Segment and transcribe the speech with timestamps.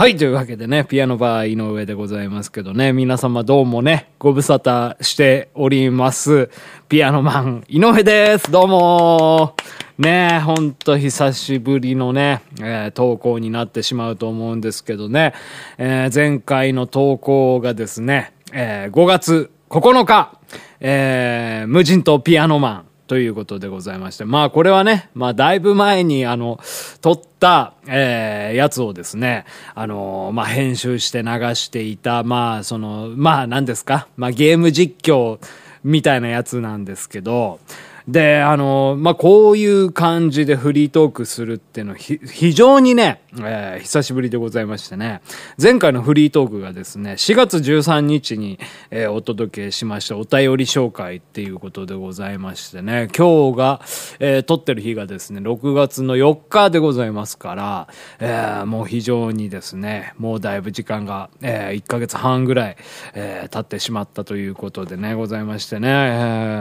[0.00, 6.50] はい、というわけでね、ピアノバー井上でございますけどね、皆様どうもね、ご無沙汰しております。
[6.88, 8.48] ピアノマン井上です。
[8.48, 9.56] どうも
[9.98, 15.34] ねえ、ほんと久しぶりのね、えー投稿になってしまうと思うんですけどね、
[15.78, 20.38] えー前回の投稿がですね、えー5月9日、
[20.78, 24.24] えー無人島ピアノマン、ということでございまして。
[24.24, 26.60] まあこれはね、まあだいぶ前にあの、
[27.00, 35.38] 撮った、えーやつをですね、あの、まあ編集して流していた、まあその、まあ何ですか、まあゲーム実況
[35.82, 37.60] みたいなやつなんですけど、
[38.08, 45.20] で、あの、まあ、こういう感じでフリートークするっていうのは非常にね、えー久しぶりでございましてね、
[45.62, 48.58] 前回のフリートークがですね、4月13日に、
[48.90, 53.80] えーお届けしましたお便り紹介っていうことでございましてね、今日が、
[54.20, 57.88] えー撮ってる日がですね、6月の4日でございますから、
[58.20, 62.76] えーもう非常にですね、もうだいぶ時間が、え1ヶ月半ぐらい、
[63.12, 65.92] えー経ってしまったということでね、ございましてね、え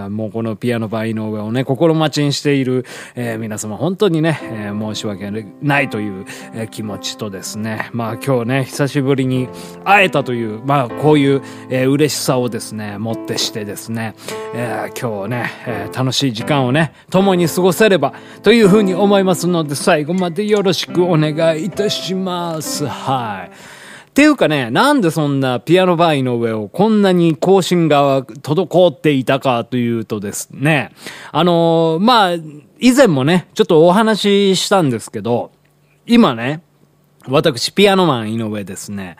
[0.07, 2.85] ーもうこのピアノバイの上をね、心待ちにしている、
[3.15, 9.47] えー皆様本当にね、えー申し訳ないという、えー気持ちとですね、まあ今日ね、久しぶりに
[9.83, 14.15] 会えたという、まあこういう、えー嬉しさをですね、もってしてですね、
[14.53, 22.85] えー今日ね、えー楽しい時間をね、共に過ごせればというふうに思いますので、最後までよろしくお願いいたします。
[22.85, 23.76] はい。
[24.17, 30.91] っていうかね、なんでそんなピアノバーの上をこんなに更新が滞っていたかというとですね、
[31.31, 32.33] あのーまあ、
[32.79, 35.51] 以前もね、ちょっとお話ししたんですけど、
[36.07, 36.63] 今ね、
[37.27, 39.17] 私、ピアノマン井上ですね。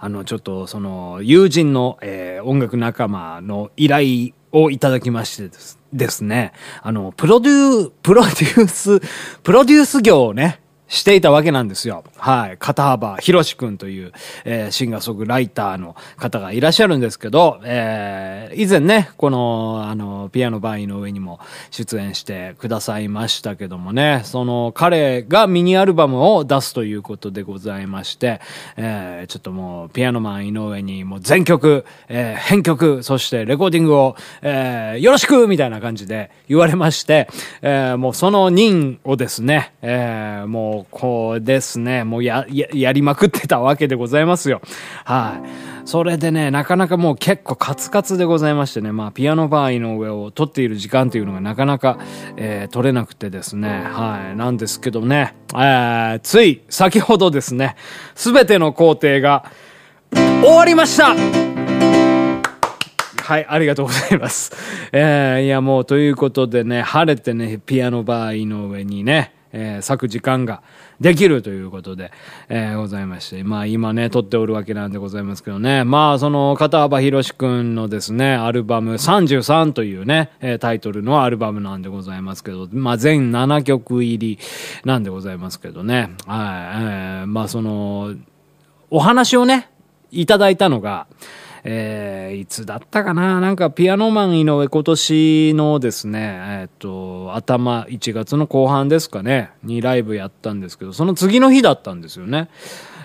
[0.00, 6.52] あの、ちょっと、その、友人の、えー音楽仲間の依頼をいただきましてですですね。
[6.82, 9.00] あの、プロデュー、プロデュース、
[9.42, 12.02] プロデュース業をね、していたわけなんですよ。
[12.16, 12.56] はい。
[12.58, 14.12] 片幅博士くんという、
[14.44, 21.38] えーシンガーソングライターの方がいらっしゃるんですけど、えー以前ね、この、あの、ピアノバイの上にも
[21.70, 28.40] 出演してくださいましたけどもね、その彼がミニアルバムを出すということでございまして、
[28.76, 37.28] えーちょっともう、ピアノマン井上にもう全曲、えー編曲、そしてレコーディングを、えーよろしくみたいな感じで言われまして、
[37.60, 44.60] えーもうその任をですね、えーもうこうですね、もうや、や、やりまくってたわけでございますよ。
[45.04, 45.48] はい。
[45.88, 51.98] それでね、なかなかもう結構カツカツでございましてね、まあピアノバーの上を撮っている時間というのがなかなか、
[52.36, 54.36] えー撮れなくてですね、はい。
[54.36, 57.76] なんですけどね、えーつい先ほどですね、
[58.14, 59.50] すべての工程が
[60.12, 61.14] 終わりました
[63.28, 64.52] はい、ありがとうございます。
[64.92, 70.62] えーいやもうということでね、晴れてね、ピアノバーの上にね、えー咲く時間が
[71.00, 72.12] できるということで、
[72.48, 84.38] えーございまして、まあ今ね、撮っておるわけなんでございますけどね、まあその片幅博士くんのですね、アルバム33というね、えータイトルのアルバムなんでございますけど、まあ全7曲入り
[84.84, 86.82] なんでございますけどね、はい、
[87.20, 88.14] えーまあその、
[88.90, 89.68] お話をね、
[90.10, 91.06] いただいたのが、
[91.64, 93.40] えーいつだったかな？
[93.40, 102.48] なんかピアノマン井上今年のですね、えっ、と、頭1月の後半ですかね、にライブやったんですけど、その次の日だったんですよね。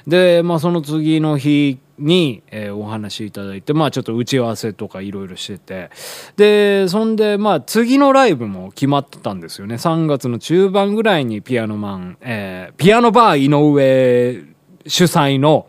[0.08, 5.90] で、まあその次の日に、えーお話いただいて、まあちょっと打ち合わせとかいろいろしてて、
[6.36, 9.76] で、そんで、まあ次のライブも決まってたんですよね。
[9.76, 14.54] 3月の中盤ぐらいにピアノマン、えーピアノバー井上
[14.86, 15.68] 主催の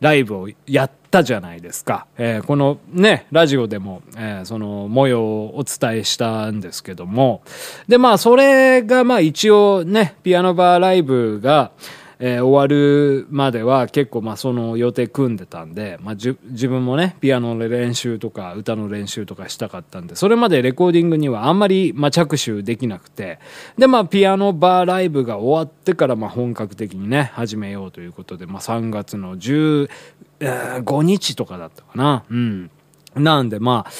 [0.00, 2.06] ライブをやったじゃないですか。
[2.16, 7.42] えーこのね、ラジオでも、えーその模様をお伝えしたんですけども。
[7.88, 11.70] で、まあ、それが、まあ一応ね、ピアノバーライブが、
[12.20, 23.38] えー終わるまでは結構まあその予定組んでたんで、まあ、じ自分もねピアノの練習とか歌の練習とかしたかったんでそれまでレコーディングにはあんまりまあ着手できなくて
[23.76, 29.88] でまあピアノバーライブが終わってからまあ本格的にね始めようということで、まあ、3月の15
[31.02, 32.24] 日とかだったかな。
[32.28, 32.70] うん。
[33.14, 33.90] なんでまあ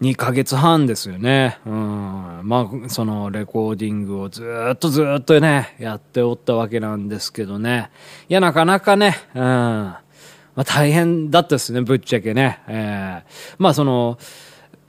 [0.00, 1.58] 2ヶ月半ですよね。
[1.66, 2.40] うん。
[2.44, 7.90] まあ、そのレコーディングをずっとずっとね、やっておったわけなんですけどね。
[8.28, 9.42] いや、なかなかね、うん。
[9.42, 10.02] ま
[10.56, 12.60] あ大変だったですね、ぶっちゃけね。
[12.68, 14.18] えーまあその、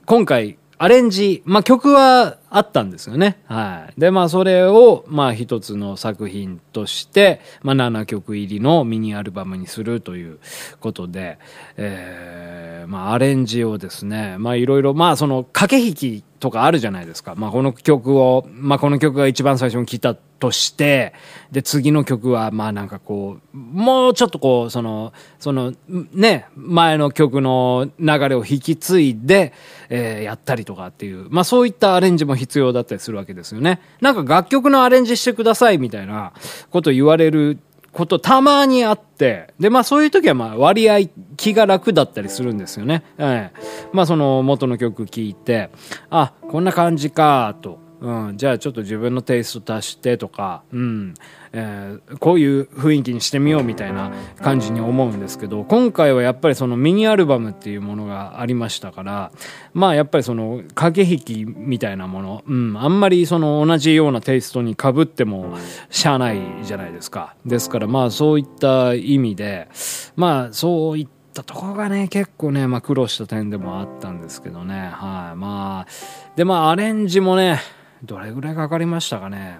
[0.05, 3.41] 今回、アレンジ、まあ曲はあったんですよね。
[3.47, 3.99] はい。
[3.99, 10.39] で、まあそれを、まあ一つの作品として、まあ7曲入りのミニアルバムにするという
[10.79, 11.37] ことで、
[11.75, 17.35] えー、まあアレンジをですね、まあいろいろ、まあその駆け引きとかあるじゃないですか。
[17.35, 21.13] まあこの曲を、まあこの曲が一番最初に聴いたとして、
[21.51, 25.73] で、次の曲は、まあなんかこう、もうちょっとこう、その、その、
[26.13, 29.53] ね、前の曲の流れを引き継いで、
[29.89, 33.81] えー、やったりとかっていう、まあそういったアレンジも必要だったりするわけですよね。
[33.99, 36.31] なんか楽曲のアレンジしてくださいみたいな
[36.71, 37.59] こと言われる
[37.99, 43.03] ことたまにあって、で、まあそういう時はまあ割合気が楽だったりするんですよね。
[43.17, 43.59] ええ
[43.91, 45.69] まあその元の曲聴いて、
[46.09, 47.88] あ、こんな感じか、と。
[48.01, 51.13] うん、じゃあちょっと自分のテイスト足してとか、うん、
[51.51, 54.11] えー、こういう雰囲気にしてみようみたいな
[54.41, 59.31] 感じに思うんですけど、今回はやっぱりそのミニアルバムっていうものがありましたから、
[59.73, 65.57] まあやっぱりその駆け引きみたいなもの、うん、あんまりその同じようなテイストに被っても
[65.89, 67.35] しゃあないじゃないですか。
[67.45, 69.67] ですからまあそういった意味で、
[70.15, 74.89] まあそういったとこがね、結構ね、まあ苦労した点でもあったんですけどね。
[74.93, 75.35] はい。
[75.35, 77.59] まあ、で、まあアレンジもね、
[78.03, 79.59] どれぐらいかかりましたかね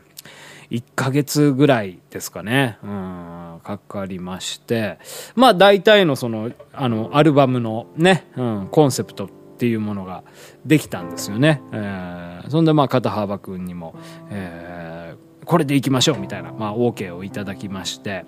[0.72, 2.78] ？1ヶ月ぐらいですかね。
[2.84, 5.00] うん、かかりまして。
[5.36, 10.24] まあ大体のその、あの、アルバムのね、うん、コンセプトっていうものが
[10.66, 11.62] できたんですよね。
[11.74, 13.96] えー、そんでまあ片幅くんにも、
[14.30, 18.26] えー、これでいきましょうみたいな、まあ OK をいただきまして。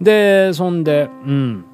[0.00, 1.64] で、そんで、うん、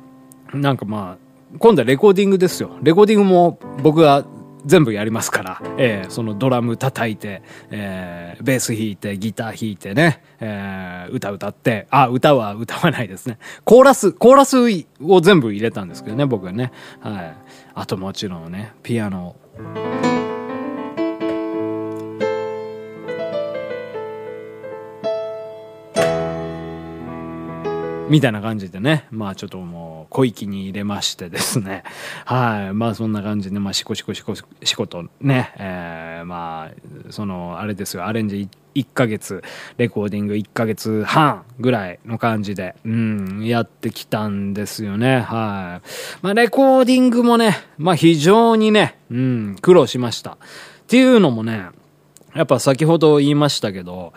[0.55, 2.79] なんかまあ、今度はレコーディングですよ。
[2.83, 4.25] レコーディングも僕が
[4.65, 13.39] 全部やりますから、えー、そのドラム叩いて、えー、ベース弾いて、ギター弾いてね、えー、歌歌って、あ、歌は歌わないですね。
[13.65, 14.59] コーラス、コーラス
[15.03, 16.73] を全部入れたんですけどね、僕はね。
[17.01, 17.37] はい。
[17.75, 19.37] あともちろんね、ピアノ。
[28.11, 31.85] みたいな感じでね、まあちょっともう小息に入れましてですね、
[32.27, 39.43] はい、まあそんな感じで、まあシコシコシコシコとね、えー、まあ、その、あれですよ、アレンジ1ヶ月、
[39.79, 45.89] レコーディング1ヶ月半ぐらいの感じで、うん、やってきたんですよね、はい。
[46.23, 50.33] まあレコーディングもね、まあ非常にね、うん、苦労しました。
[50.33, 50.37] っ
[50.89, 51.69] ていうのもね、
[52.35, 54.13] やっぱ先ほど言いましたけど、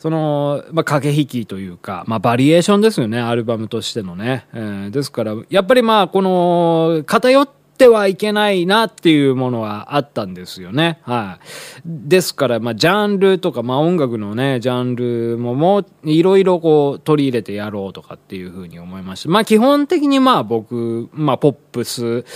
[0.00, 4.46] その、まあ、駆け引きというか、まあ、バリエーションですよね、アルバムとしてのね。
[4.54, 10.98] えー、ですから、やっぱりまあ、この、偏ってってはいけないなっていうものはあったんですよね。
[11.00, 11.80] はい。
[11.86, 19.30] ですから、まあ、ジャンルとか、まあ、音楽のね、ジャンルももう、いろいろこう、取り入れてやろうとかっていうふうに思いました。
[19.30, 22.26] まあ、基本的にまあ、僕、まあ、ポップス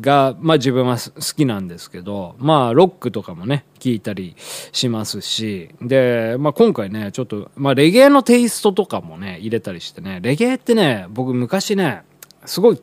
[0.00, 4.34] が、まあ、自分は好きなんですけど、まあ、ロックとかもね、聞いたり
[4.72, 12.02] しますし、で、まあ、今回ね、ちょっと、まあ、レゲエのテイストとかもね、入れたりしてね、レゲエってね、僕昔ね、
[12.44, 12.80] すごい、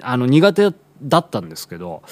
[0.00, 2.02] あの、苦手だったんですけど、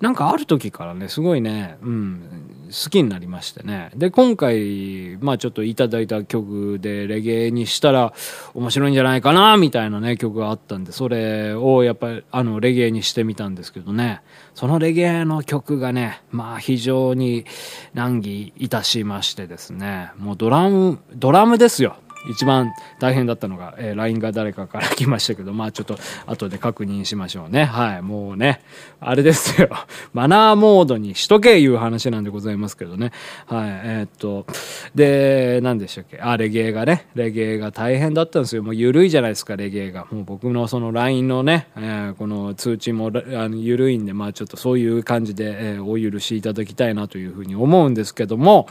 [0.00, 3.90] なんかある時からね、すごいね、うん、好きになりましてね。
[3.94, 8.12] で、今回、まあちょっといただいた曲でレゲエにしたら
[8.54, 14.22] 面白いんじゃないかな、みたいなね、曲があったんで、それをやっぱり、あの、レゲエにしてみたんですけどね、
[14.54, 17.46] そのレゲエの曲がね、まあ非常に
[17.94, 21.96] 難儀いたしましてですね、もうドラム、ドラムですよ。
[22.28, 27.64] 一番大変だったのが、えー、LINE が誰かから来ましたけど、まあちょっと後で確認しましょうね。
[27.64, 28.02] はい。
[28.02, 28.60] もうね、
[29.00, 29.68] あれですよ。
[30.12, 33.12] マナーモードにしとけいう話なんでございますけどね。
[33.46, 33.70] はい。
[33.84, 34.46] えー、っと、
[34.94, 36.18] で、何でしたっけ？
[36.18, 38.62] あ、レゲエがね、レゲエが大変だったんですよ。
[38.62, 40.06] もう緩いじゃないですか、レゲエが。
[40.10, 48.68] もう僕のその LINE のね、えー、この通知もあの緩いんで、まあちょっとそういう感じで、えー、お許しいただきたいなというふうに思うんですけども、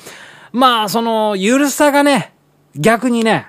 [0.51, 2.33] まあその、ゆるさがね、
[2.75, 3.47] 逆にね、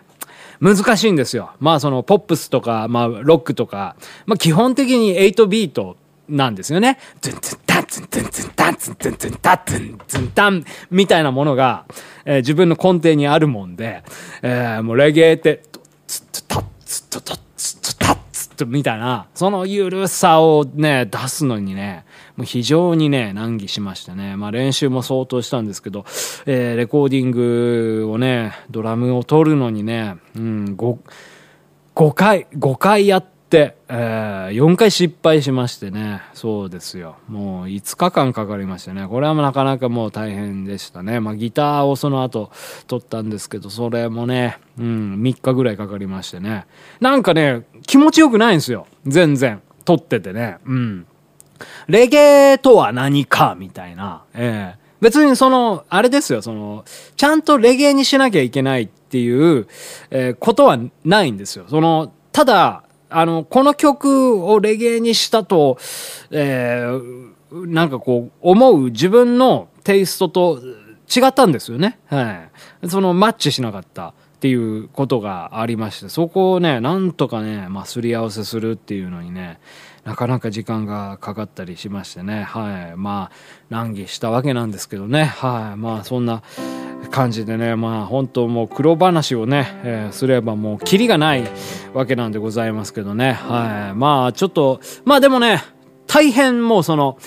[0.60, 1.50] 難しいんですよ。
[1.58, 5.96] まあそのポップスとか、まあロックとか、まあ基本的に8ビート
[6.28, 6.98] なんですよね。
[7.20, 11.84] ツンツンタンツンツンツンタンツンツンツンタンツンツンタンみたいなものが、
[12.24, 14.04] えー、自分の根底にあるもんで、
[14.42, 15.62] えー、もうレゲエって、
[16.06, 22.04] ツッとタッツッとタッツッとタッツッみたいな、そのゆるさをね、出すのにね、
[22.36, 24.36] もう非常にね、難儀しましたね。
[24.36, 26.04] まあ練習も相当したんですけど、
[26.46, 30.98] えー、レコーディングをね、ドラムを取るのにね、うん、5、
[31.94, 36.22] 5回、5回やって、えー、4回失敗しましてね。
[36.32, 37.16] そうですよ。
[37.28, 39.06] もう5日間かかりましたね。
[39.06, 41.20] これはなかなかもう大変でしたね。
[41.20, 42.50] まあギターをその後
[42.86, 46.64] 取ったんですけど、それもね、うん、3日ぐらいかかりましてね。
[47.00, 48.86] なんかね、気持ちよくないんですよ。
[49.06, 49.60] 全然。
[49.84, 50.58] 取っててね。
[50.64, 51.06] うん。
[51.88, 56.85] レゲエとは何かみたいな、ええ別にその、あれですよ、その、
[57.16, 59.66] ちゃんとレゲエにしなきゃいけないっていう、
[60.11, 61.64] えー、ことはないんですよ。
[61.68, 65.76] その、ただ、あの、この曲をレゲエにしたと、
[66.30, 70.61] えー、なんかこう、思う自分のテイストと
[71.14, 71.99] 違ったんですよね。
[72.06, 72.49] は
[72.85, 72.88] い。
[72.88, 79.59] そのマッチしなかったっていうことがありまして、そこをね、なんとかね、まあ、すり合わせするっていうのにね、
[80.04, 82.97] なかなか時間がかかったりしましてね、はい。
[82.97, 83.37] まあ、
[83.71, 85.78] 難儀したわけなんですけどね、はい。
[85.78, 86.42] まあ、そんな
[87.11, 91.44] 感じでね、まあ、本当もう黒話をね、えー、すればもうキリがない
[91.94, 93.97] わけなんでございますけどね、はい。
[93.97, 95.62] まあ、ちょっと、まあでもね、
[96.09, 97.18] 大変もうその、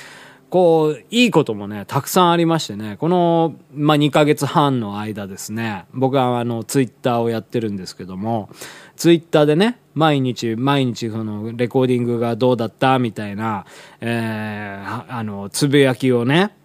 [0.50, 8.50] こう、いいこともね、たくさんありましてね、この、まあ、2ヶ月半の間ですね、僕はあの、ツイッターをやってるんですけども、
[8.96, 13.66] ツイッターでね、毎日、毎日、その、レコーディングがどうだったみたいな、
[14.02, 16.56] えー、あの、つぶやきをね、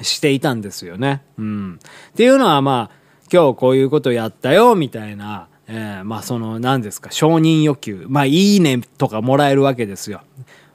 [0.00, 1.22] していたんですよね。
[1.36, 1.80] うん。
[2.12, 2.96] っていうのは、まあ、
[3.32, 8.06] 今日こういうことやったよ、みたいな、えー、まあ、その、何ですか、承認欲求。
[8.08, 10.20] まあ、いいねとかもらえるわけですよ。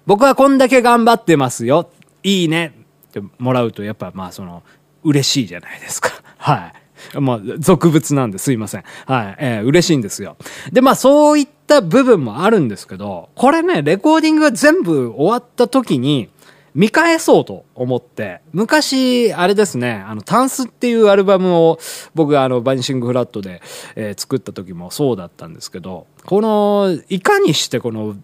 [0.05, 1.91] 僕はこんだけ頑張ってますよ。
[2.23, 2.73] いいね
[3.09, 4.63] ってもらうと、やっぱ、まあ、その、
[5.03, 6.11] 嬉しいじゃないですか。
[6.37, 6.73] はい。
[7.19, 8.83] まあ、俗物なんですいません。
[9.05, 9.35] はい。
[9.39, 10.37] えー、嬉しいんですよ。
[10.71, 16.29] で、まあ、そういった部分もあるんですけど、これね、レコーディングが全部終わった時に、
[16.75, 21.79] 見返そうと思って、昔、あれですね、あの、タンスっていうアルバムを
[22.13, 23.61] 僕があの、バニシングフラットで、
[23.95, 28.15] えー、作った時もそうだったんですけど、この、いかにしてこの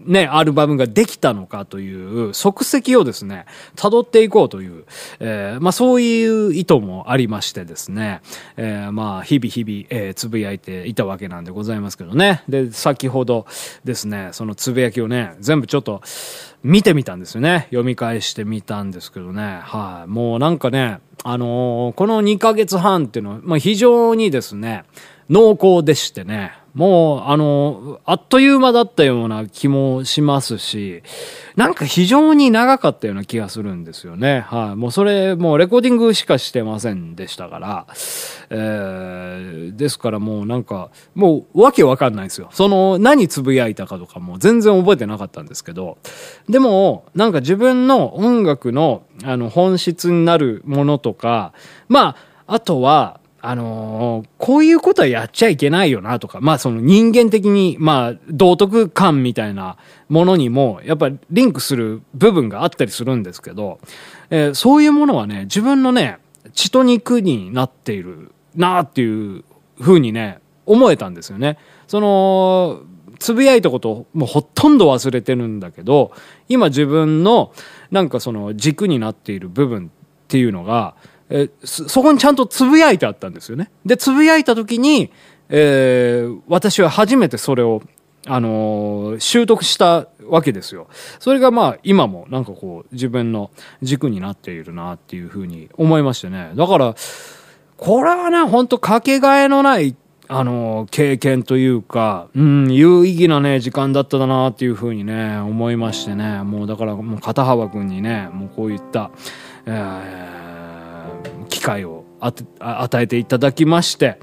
[0.00, 4.84] ね、アルバムができたのかという足跡をですね、辿っていこうという、
[5.18, 8.20] えー、まあそういう意図もありましてですね、
[8.56, 12.42] えー、まあ日々日々、えー、つぶやいていたわけなんでございますけどね。
[12.48, 13.46] で、先ほど
[13.84, 16.02] ですね、そのつぶやきをね、全部ちょっと
[16.62, 17.66] 見てみたんですよね。
[17.70, 19.60] 読み返してみたんですけどね。
[19.62, 24.84] はい、もうなんかね、あのー、この2ヶ月半っていうのは、まあ非常にですね、
[25.28, 31.02] 濃厚でしてね、もう、あの、あっという間だったような気もしますし、
[31.56, 34.44] なんか非常に長かったような気がするんですよね。
[34.46, 34.76] はい。
[34.76, 37.86] もうそれ、もうレコーディングしかしてませんでしたから、
[38.50, 42.48] えー、ですからもうなんか、もうわけわかんないですよ。
[42.52, 45.98] その、何つぶやいたかとかも全然覚えてなかったんですけど、
[46.48, 51.52] でも、なんか自分の音楽の、あの、本質になるものとか、
[51.88, 52.14] ま
[52.46, 59.76] あ、あとは、あのー、こういうことはやっちゃいけないよなとか、まあその人間的に、まあ道徳感みたいな
[60.08, 63.78] ものにも、やっぱリンクする部分があったりするんですけど、
[64.30, 66.18] えー、そういうものはね、自分のね、
[66.52, 69.44] 血と肉になっているなっていう
[69.80, 71.58] ふうにね、思えたんですよね。
[71.86, 72.82] その、
[73.18, 76.12] つぶやいたこともうほとんど忘れてるんだけど、
[76.48, 77.52] 今自分の
[77.90, 80.94] なんかその軸になっている部分っていうのが、
[81.30, 83.70] えそこにちゃんとつぶやいてあったんですよね。
[83.84, 85.10] で、つぶやいた時に、
[85.48, 87.82] えー、私は初めてそれを、
[88.26, 90.88] あのー、習得したわけですよ。
[91.18, 93.50] それがまあ今もなんかこう自分の
[93.82, 96.52] 軸になっているなっていうふうに思いましてね。
[96.54, 96.94] だから、
[97.76, 99.96] これはね、ほんとかけがえのない、
[100.28, 106.42] あのー、経験というか、うん、有意義なね、時間だっただなっていうふうにね、思いましてね。
[106.42, 109.10] もうだからもう片幅くんにね、もうこういった、
[109.66, 110.47] えー
[111.48, 114.18] 機会を与えていただきまして、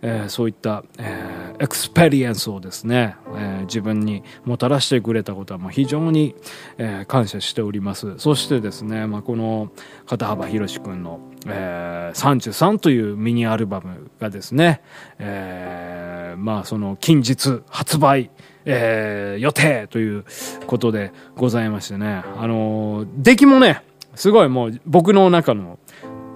[0.00, 6.36] えー、そういった、えー、 experience をですね、えー、自分にもたらしてくれたことはもう非常に、
[6.78, 8.18] え、感謝しております。
[8.18, 9.72] そしてですね、まあ、この
[10.06, 14.82] 片幅宏君の、えー、33というミニアルバムがですね、
[15.18, 18.30] え、まあその近日発売、
[18.64, 20.24] えー、予定という
[20.66, 23.82] ことでございましてね、あのー、出来もね、
[24.14, 25.78] すごいもう僕の中の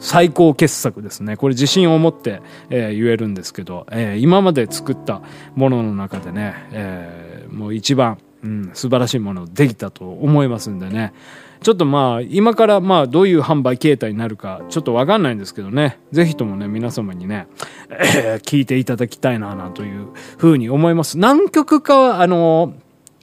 [0.03, 1.37] 最高傑作ですね。
[1.37, 5.23] これ自信を持って、えー、言えるんですけど、えー、今まで作った
[5.55, 11.15] ものの中でね、えー、もう一番、うん、素晴らしいものできたと思いますんでね。
[11.63, 17.47] ちょっとまあ、今からまあ、どういう販売形態になるか、ちょっとわかんないんですけどね、ぜひともね、皆様にね、
[17.89, 21.17] えー、聞いていただきたいな、なというふうに思います。
[21.17, 22.75] 何曲かは、あの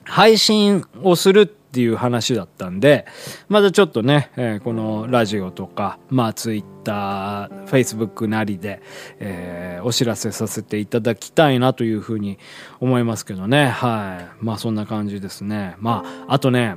[0.05, 3.05] 配信をするっていう話だったんで、
[3.47, 8.81] まだちょっとね、えー、このラジオとか、まあツイッター、フェイスブックなりで、
[9.19, 12.39] えー、お知らせさせていただきたいなというふうに
[12.79, 13.67] 思いますけどね。
[13.67, 14.43] はい。
[14.43, 15.75] まあそんな感じですね。
[15.77, 16.75] まあ、あとね、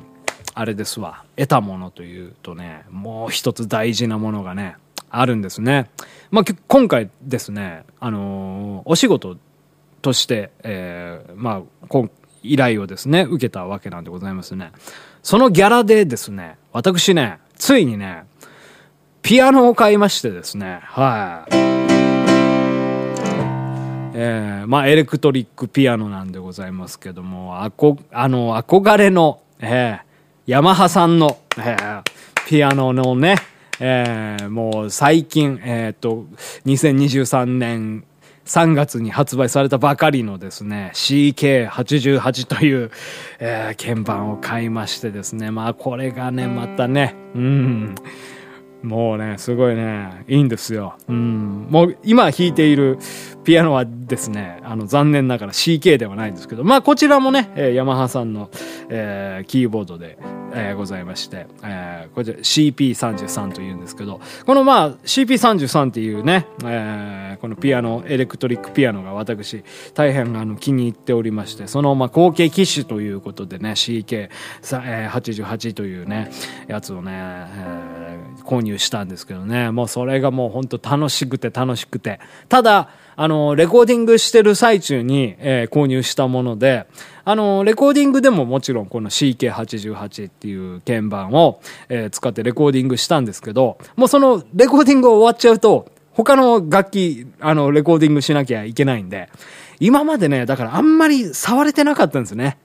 [0.54, 1.24] あれですわ。
[1.36, 4.76] 得たものというとね、もう一つ大事なものがね、
[5.08, 5.90] あるんですね。
[6.30, 9.38] まあ今回ですね、あのー、お仕事
[10.02, 11.86] として、えー、まあ、
[12.42, 14.72] 依頼をですね、受けたわけなんでございますね。
[15.22, 18.24] そのギャラでですね、私ね、ついにね、
[19.22, 21.54] ピアノを買いましてですね、はい。
[24.14, 30.00] えー、まあ、エレクトリックピアノなんでございますけども、あこ、あの、憧れの、えー、
[30.46, 32.02] ヤマハさんの、えー、
[32.46, 33.36] ピアノのね、
[33.80, 36.26] えー、もう最近、えっ、と、
[36.66, 38.04] 2023年
[38.46, 42.90] 3月に発売されたばかりのですね、CK88 という、
[43.38, 47.94] えー、鍵盤を買いましてですね、まあこれがね、またね、うん、
[48.82, 50.94] もうね、すごいね、いいんですよ。
[51.08, 51.66] うん。
[51.70, 52.98] もう今弾いている
[53.44, 58.50] ピアノはですね、あの残念ながら CK ではないんですけど、まあこちらもね、えー、ヤマハさんの、
[58.88, 60.18] えー、キーボードで、
[60.54, 76.30] えー、ございまして、えー、こちら CP33 というんですけど、このまあ CP33 っていうね、えー、このピアノ、エレクトリックピアノが私大変あの気に入っておりまして、そのまあ後継機種ということでね、CK88 というね、
[76.68, 86.86] やつをね、えー、購入したんですけどね、もうそれがもう本当楽しくて楽しくて、ただ、あの、レコーディングしてる最中に、えー、購入したもので、
[87.24, 99.28] あの、レコーディングでももちろんこの CK88 っていう鍵盤を、えー、使ってレコーディングしたんですけど、もうそのレコーディング終わっちゃうと、他の楽器、あの、レコーディングしなきゃいけないんで、
[99.80, 102.58] 今までね、だからあんまり触れてなかったんですね。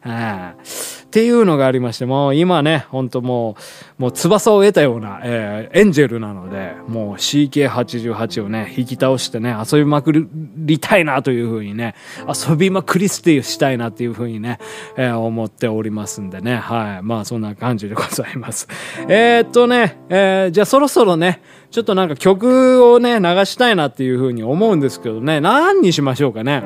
[1.08, 3.56] っていうのがありまして、もう今ね、ほんとも
[3.98, 11.96] う、もう翼を得たような、えー、エンジェルなので、もう CK88 をね、引き倒してね、遊びまくりたいなというふうにね、
[12.28, 14.60] 遊びまくり捨てしたいなっていうふうにね、
[14.98, 17.04] えー、思っておりますんでね、はい。
[17.04, 18.68] まあそんな感じでございます。
[19.08, 26.64] えー、っとね、えー、じゃあそろそろね、ちょっとなんか曲をね、流したいなっていうふうに思うんですけどね、何にしましょうかね。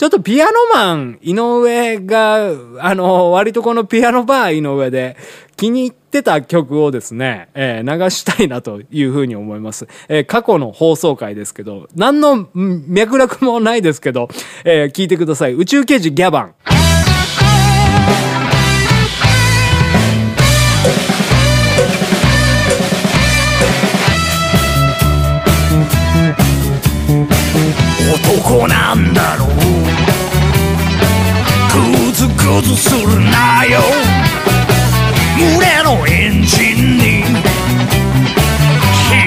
[0.00, 5.18] ちょっとピアノマン井上が、あの、割とこのピアノバー井上で
[5.58, 9.88] 気に入ってた曲をですね、えー、流したいなというふうに思います。
[10.08, 14.30] えー、過去の放送回ですけど、何の脈絡もないですけど、
[14.64, 15.52] えー、聞いてください。
[15.52, 16.54] 宇宙刑事ギャバン。
[28.30, 29.48] 男なんだろう。
[32.06, 33.80] グズグズするなよ。
[35.36, 37.24] 群れのエンジンに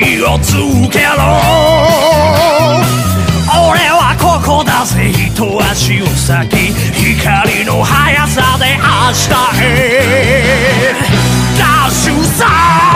[0.06, 0.54] 火をつ
[0.90, 1.12] けろ。
[3.70, 5.10] 俺はここだぜ。
[5.10, 6.72] 一足を先。
[6.94, 10.96] 光の速さで明日へ。
[11.60, 12.93] ダッシュさ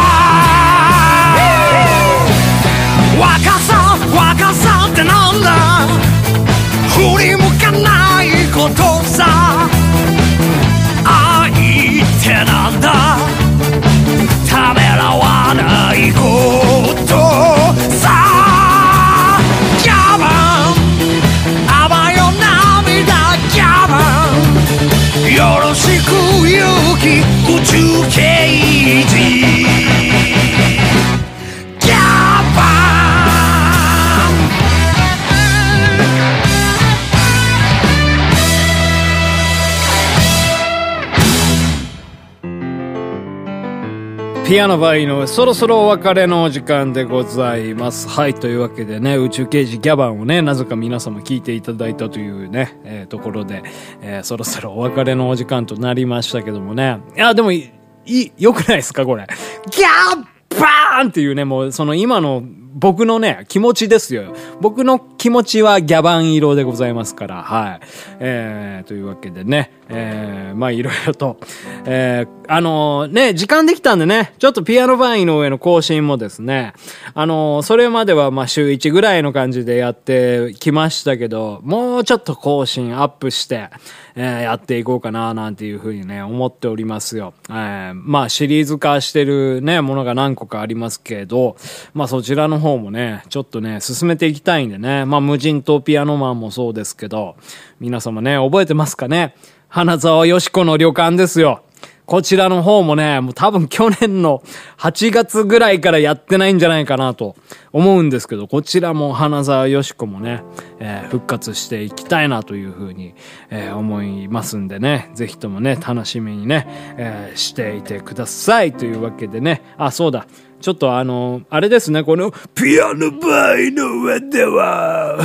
[44.47, 48.07] ピアノバイのそろそろお別れのお時間でございます。
[48.07, 53.62] はい、というわけでね、宇宙刑事ギャバンをね、なぜか皆様聞いていただいたというね、えー、ところで、
[53.99, 57.01] えー、そろそろお別れのお時間となりましたけどもね。
[57.17, 57.73] いや、でもい
[58.05, 59.27] い、良くないですか、これ。
[59.69, 62.41] ギャーバーンっていうね、もうその今の
[62.79, 64.35] 僕のね、気持ちですよ。
[64.61, 67.79] 僕の気持ちはギャバン色でございますから、はい。
[68.19, 71.39] えー、というわけでね、えー、まあいろいろと、
[71.85, 76.73] えー、あのー、ね、時間できたんでね、ちょっとピアノバインの上の更新もですね、
[77.15, 83.69] あのー、それまではまあ週1ぐらいの感じでやってきましたけど、もうちょっと更新アップして、
[84.15, 87.33] えー、やっていこうかな、なんていうふうにね、思っておりますよ。
[87.49, 91.55] えー、まあシリーズ化してるね、ものが何個かありますけど、
[91.93, 95.06] まあそちらの方方もね、ちょっとね、進めていきたいんでね。
[95.06, 97.36] まあ、無人島ピアノマンもそうですけど、
[97.80, 99.36] 皆様ね、覚えてますかね？
[99.69, 101.62] 花沢よしこの旅館ですよ。
[102.08, 104.41] こちらの方もね、もう多分去年の
[104.78, 107.36] 8月ぐらいからやってないんじゃないかなと
[107.74, 110.41] 思うんですけど、こちらも花沢よしこもね、
[110.80, 113.13] えー、復活していきたいなというふうに、
[113.50, 116.65] えー、思いますんでね、ぜひともね、楽しみにね、
[116.98, 120.28] えー、していてくださいというわけでね、あ、そうだ。
[120.62, 125.20] ちょっとあの、あれですね、この、ピアノバイの上では、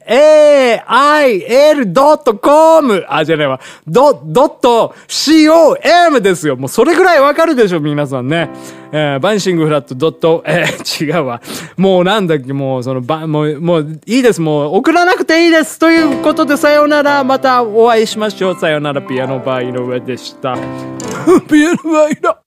[3.07, 3.61] あ、じゃないわ。
[3.87, 6.57] ド、ドット、com ですよ。
[6.57, 8.49] もうそれぐらいわかるでしょ、皆さんね。
[8.91, 11.41] えー、バンシングフラットドット、えー、 違うわ。
[11.77, 14.41] もうなんだっけ、もうその、ば、もう、もういいです。
[14.41, 15.79] もう送らなくていいです。
[15.79, 17.23] ということで、さようなら。
[17.23, 18.59] またお会いしましょう。
[18.59, 19.01] さようなら。
[19.01, 20.55] ピアノバー井上でした。
[21.49, 22.46] ピアノバー井上。